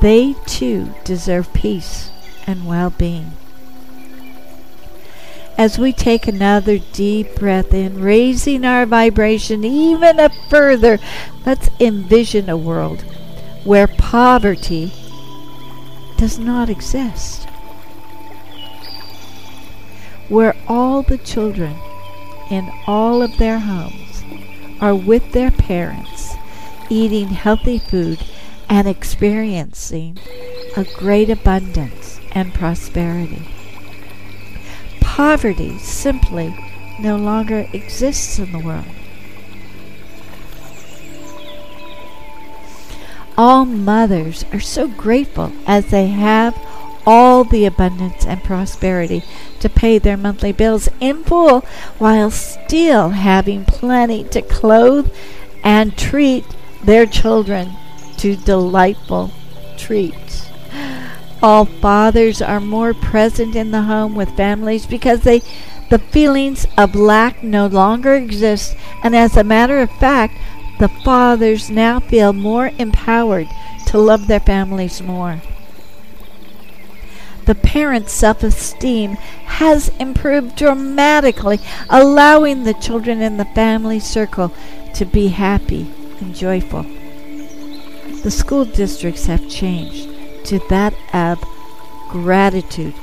[0.00, 2.10] They too deserve peace
[2.46, 3.32] and well being.
[5.58, 10.98] As we take another deep breath in, raising our vibration even up further,
[11.44, 13.02] let's envision a world
[13.64, 14.92] where poverty
[16.16, 17.48] does not exist.
[20.28, 21.76] Where all the children
[22.50, 24.22] in all of their homes
[24.80, 26.34] are with their parents,
[26.88, 28.18] eating healthy food
[28.68, 30.18] and experiencing
[30.76, 33.59] a great abundance and prosperity.
[35.16, 36.54] Poverty simply
[37.00, 38.86] no longer exists in the world.
[43.36, 46.56] All mothers are so grateful as they have
[47.04, 49.24] all the abundance and prosperity
[49.58, 51.62] to pay their monthly bills in full
[51.98, 55.12] while still having plenty to clothe
[55.64, 56.44] and treat
[56.84, 57.72] their children
[58.18, 59.32] to delightful
[59.76, 60.49] treats.
[61.42, 65.42] All fathers are more present in the home with families because they
[65.88, 68.76] the feelings of lack no longer exist.
[69.02, 70.34] And as a matter of fact
[70.78, 73.48] the fathers now feel more empowered
[73.86, 75.40] to love their families more.
[77.46, 79.14] The parents' self esteem
[79.46, 84.54] has improved dramatically, allowing the children in the family circle
[84.94, 86.82] to be happy and joyful.
[88.22, 90.09] The school districts have changed
[90.50, 91.38] to that of
[92.08, 92.94] gratitude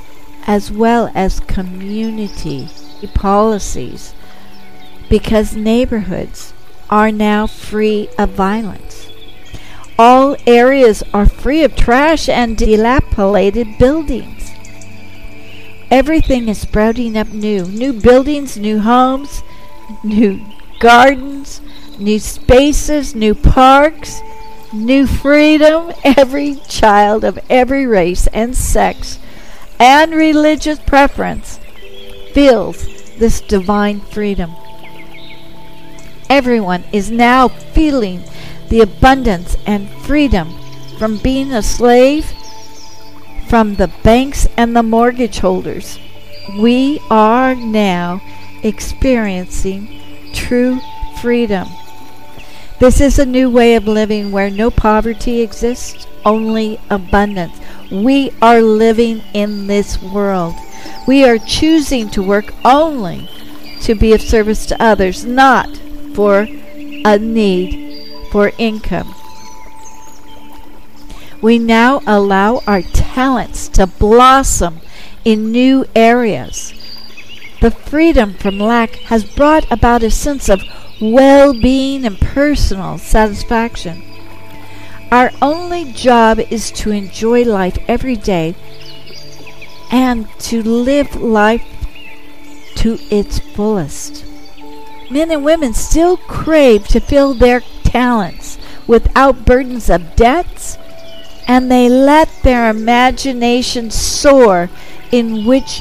[0.46, 2.68] as well as community
[3.14, 4.12] policies
[5.08, 6.52] because neighborhoods
[6.90, 9.10] are now free of violence.
[9.98, 14.50] All areas are free of trash and dilapidated buildings.
[15.90, 17.64] Everything is sprouting up new.
[17.64, 19.42] New buildings, new homes,
[20.04, 20.38] new
[20.80, 21.62] gardens,
[21.98, 24.20] new spaces, new parks,
[24.72, 29.18] new freedom, every child of every race and sex
[29.78, 31.58] and religious preference
[32.32, 34.52] feels this divine freedom.
[36.28, 38.22] Everyone is now feeling
[38.68, 40.52] the abundance and freedom
[40.98, 42.30] from being a slave
[43.48, 45.98] from the banks and the mortgage holders.
[46.60, 48.20] We are now
[48.62, 50.80] experiencing true
[51.22, 51.66] freedom.
[52.80, 57.58] This is a new way of living where no poverty exists, only abundance.
[57.90, 60.54] We are living in this world.
[61.04, 63.28] We are choosing to work only
[63.82, 65.68] to be of service to others, not
[66.14, 66.46] for
[67.04, 69.12] a need for income.
[71.42, 74.80] We now allow our talents to blossom
[75.24, 76.72] in new areas.
[77.60, 80.62] The freedom from lack has brought about a sense of
[81.00, 84.02] well being, and personal satisfaction.
[85.10, 88.54] Our only job is to enjoy life every day
[89.90, 91.64] and to live life
[92.76, 94.24] to its fullest.
[95.10, 100.76] Men and women still crave to fill their talents without burdens of debts,
[101.46, 104.68] and they let their imagination soar
[105.10, 105.80] in which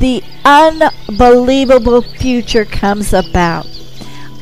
[0.00, 3.66] the unbelievable future comes about.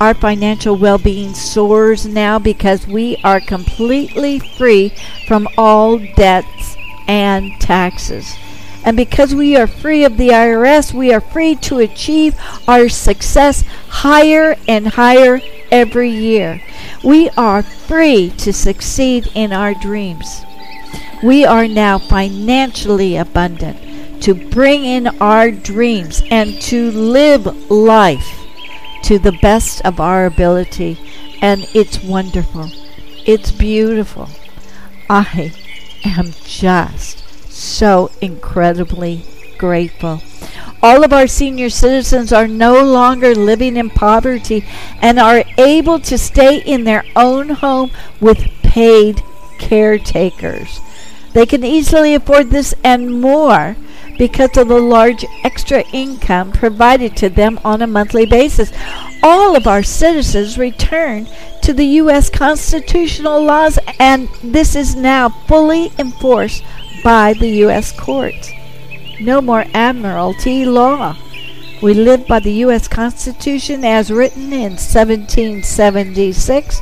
[0.00, 4.92] Our financial well being soars now because we are completely free
[5.26, 6.76] from all debts
[7.06, 8.34] and taxes.
[8.84, 12.38] And because we are free of the IRS, we are free to achieve
[12.68, 15.40] our success higher and higher
[15.70, 16.60] every year.
[17.02, 20.44] We are free to succeed in our dreams.
[21.22, 28.43] We are now financially abundant to bring in our dreams and to live life
[29.04, 30.98] to the best of our ability,
[31.42, 32.70] and it's wonderful.
[33.26, 34.30] It's beautiful.
[35.10, 35.52] I
[36.06, 37.18] am just
[37.52, 39.24] so incredibly
[39.58, 40.22] grateful.
[40.82, 44.64] All of our senior citizens are no longer living in poverty
[45.02, 47.90] and are able to stay in their own home
[48.20, 49.22] with paid
[49.58, 50.80] caretakers.
[51.34, 53.76] They can easily afford this and more
[54.18, 58.72] because of the large extra income provided to them on a monthly basis.
[59.22, 61.26] All of our citizens return
[61.62, 62.30] to the U.S.
[62.30, 66.62] constitutional laws, and this is now fully enforced
[67.02, 67.98] by the U.S.
[67.98, 68.50] courts.
[69.20, 71.16] No more admiralty law.
[71.82, 72.88] We live by the U.S.
[72.88, 76.80] Constitution as written in 1776,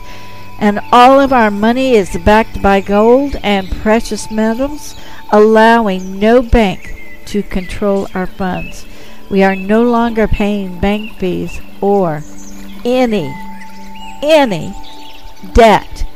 [0.61, 4.95] and all of our money is backed by gold and precious metals,
[5.33, 7.02] allowing no bank
[7.33, 8.85] to control our funds.
[9.31, 12.23] We are no longer paying bank fees or
[12.85, 13.35] any,
[14.23, 14.75] any
[15.55, 16.07] debt.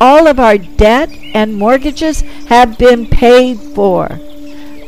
[0.00, 4.18] All of our debt and mortgages have been paid for.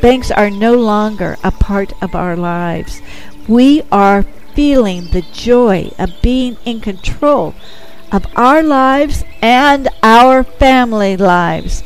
[0.01, 2.99] Banks are no longer a part of our lives.
[3.47, 4.23] We are
[4.55, 7.53] feeling the joy of being in control
[8.11, 11.83] of our lives and our family lives.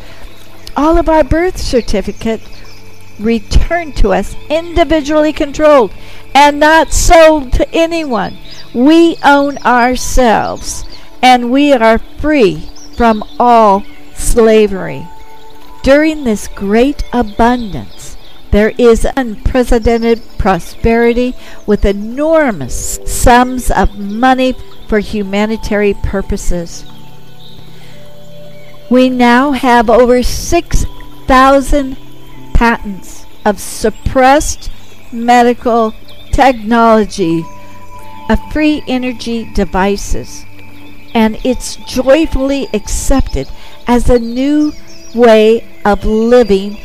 [0.78, 2.42] All of our birth certificate
[3.20, 5.92] returned to us individually controlled
[6.34, 8.38] and not sold to anyone.
[8.74, 10.86] We own ourselves
[11.22, 13.84] and we are free from all
[14.16, 15.08] slavery.
[15.84, 18.18] During this great abundance,
[18.52, 24.56] there is unprecedented prosperity with enormous sums of money
[24.88, 26.86] for humanitarian purposes.
[28.90, 31.98] We now have over 6,000
[32.60, 34.70] patents of suppressed
[35.14, 35.94] medical
[36.34, 37.42] technology
[38.30, 40.44] of free energy devices,
[41.14, 43.48] and it's joyfully accepted
[43.88, 44.74] as a new
[45.16, 46.78] way of living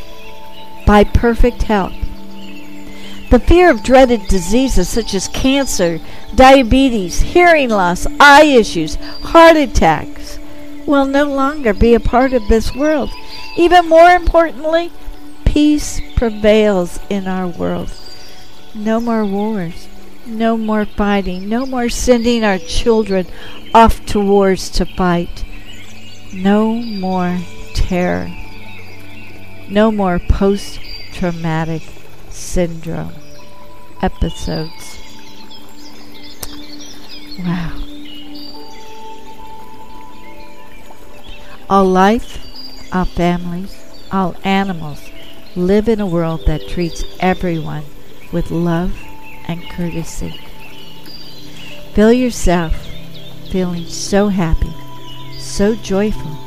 [0.87, 1.91] by perfect health.
[3.29, 5.99] The fear of dreaded diseases such as cancer,
[6.35, 10.39] diabetes, hearing loss, eye issues, heart attacks
[10.85, 13.11] will no longer be a part of this world.
[13.57, 14.89] Even more importantly,
[15.55, 17.89] peace prevails in our world.
[18.73, 19.87] No more wars,
[20.25, 23.25] no more fighting, no more sending our children
[23.73, 25.45] off to wars to fight.
[26.33, 27.39] No more
[27.73, 28.27] terror.
[29.69, 30.77] No more post
[31.13, 31.83] traumatic
[32.29, 33.13] syndrome
[34.01, 34.99] episodes.
[37.39, 37.81] Wow.
[41.69, 42.45] All life,
[42.93, 43.73] all families,
[44.11, 45.14] all animals
[45.55, 47.83] live in a world that treats everyone
[48.31, 48.93] with love
[49.47, 50.39] and courtesy.
[51.93, 52.75] Feel yourself
[53.49, 54.73] feeling so happy,
[55.39, 56.37] so joyful.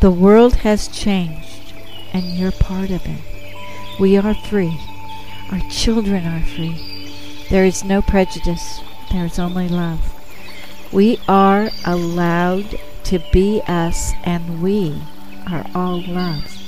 [0.00, 1.72] The world has changed,
[2.12, 3.20] and you're part of it.
[4.00, 4.76] We are free.
[5.52, 7.46] Our children are free.
[7.48, 8.80] There is no prejudice.
[9.12, 10.00] There is only love.
[10.92, 15.00] We are allowed to be us, and we
[15.48, 16.59] are all love.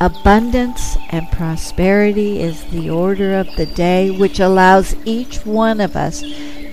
[0.00, 6.22] Abundance and prosperity is the order of the day, which allows each one of us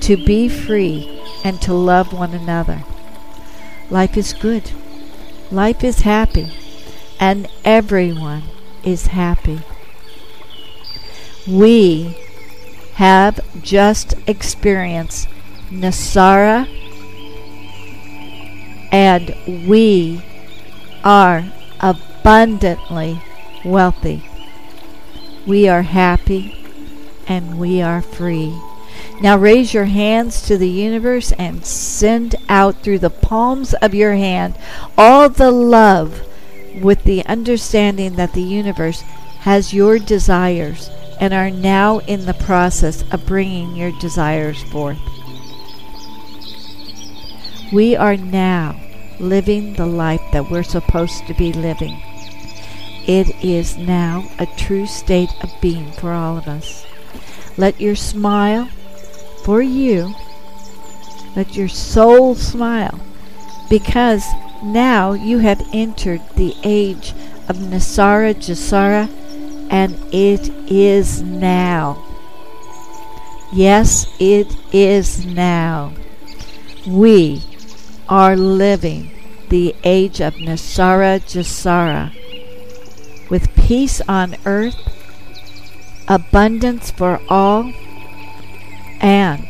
[0.01, 2.83] to be free and to love one another.
[3.89, 4.71] Life is good.
[5.51, 6.51] Life is happy.
[7.19, 8.43] And everyone
[8.83, 9.61] is happy.
[11.47, 12.15] We
[12.95, 15.27] have just experienced
[15.71, 16.67] NESARA
[18.91, 19.35] and
[19.67, 20.23] we
[21.03, 21.43] are
[22.25, 23.21] abundantly
[23.63, 24.27] wealthy.
[25.45, 26.65] We are happy
[27.27, 28.59] and we are free.
[29.21, 34.15] Now raise your hands to the universe and send out through the palms of your
[34.15, 34.55] hand
[34.97, 36.19] all the love
[36.81, 39.01] with the understanding that the universe
[39.41, 44.97] has your desires and are now in the process of bringing your desires forth.
[47.71, 48.81] We are now
[49.19, 52.01] living the life that we're supposed to be living.
[53.07, 56.87] It is now a true state of being for all of us.
[57.55, 58.67] Let your smile
[59.43, 60.15] for you,
[61.35, 62.99] let your soul smile,
[63.69, 64.25] because
[64.63, 67.13] now you have entered the age
[67.47, 69.07] of NESARA GESARA,
[69.69, 72.03] and it is now.
[73.53, 75.93] Yes, it is now.
[76.87, 77.43] We
[78.09, 79.11] are living
[79.49, 82.24] the age of NESARA GESARA
[83.29, 84.75] with peace on earth,
[86.07, 87.73] abundance for all,
[89.01, 89.47] and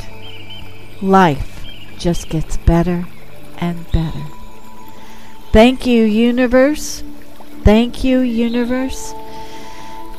[1.02, 1.66] life
[1.98, 3.06] just gets better
[3.58, 4.24] and better.
[5.52, 7.04] Thank you, universe.
[7.64, 9.14] Thank you, universe.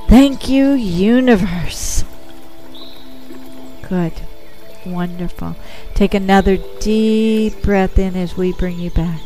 [0.09, 2.04] Thank you, universe.
[3.88, 4.12] Good.
[4.84, 5.57] Wonderful.
[5.94, 9.20] Take another deep breath in as we bring you back.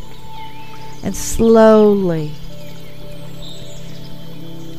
[1.02, 2.32] And slowly,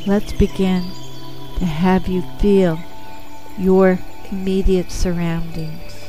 [0.07, 0.83] let's begin
[1.57, 2.79] to have you feel
[3.57, 3.99] your
[4.31, 6.05] immediate surroundings.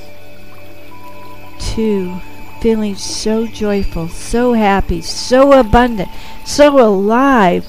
[1.59, 2.21] Two,
[2.61, 6.09] feeling so joyful, so happy, so abundant,
[6.47, 7.67] so alive.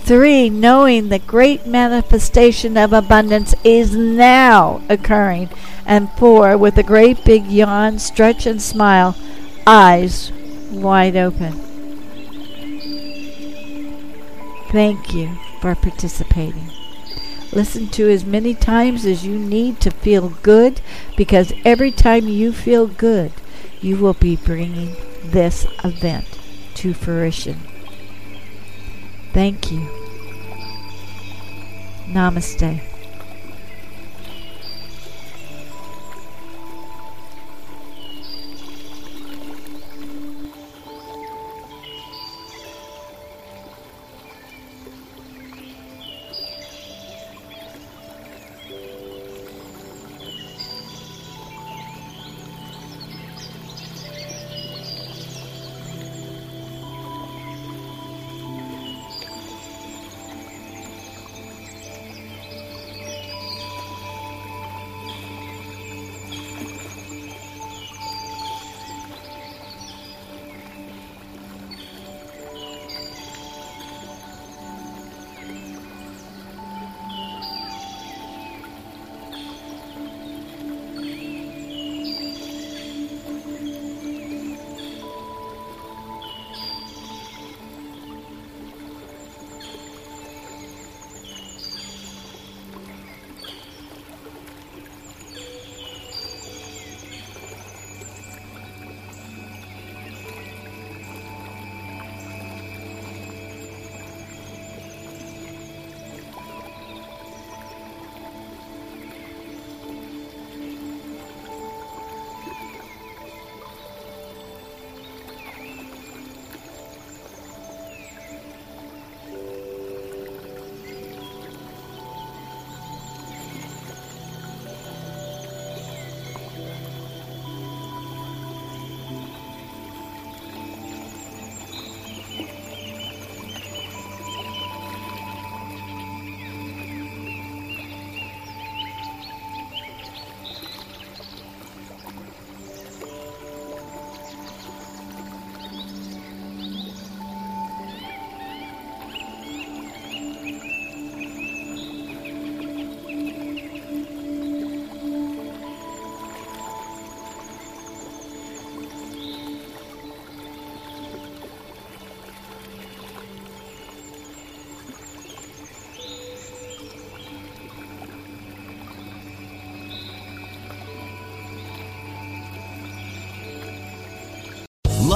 [0.00, 5.48] Three, knowing the great manifestation of abundance is now occurring.
[5.86, 9.16] And four, with a great big yawn, stretch, and smile,
[9.66, 10.32] eyes
[10.70, 11.52] wide open.
[14.70, 16.70] Thank you for participating.
[17.52, 20.80] Listen to as many times as you need to feel good
[21.16, 23.32] because every time you feel good,
[23.80, 26.26] you will be bringing this event
[26.74, 27.60] to fruition.
[29.32, 29.88] Thank you.
[32.08, 32.91] Namaste.